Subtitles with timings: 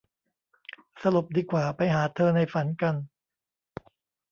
[1.01, 2.95] สลบดีกว่า ไปหาเธอในฝันกัน